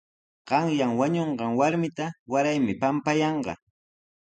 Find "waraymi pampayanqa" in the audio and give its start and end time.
2.31-3.53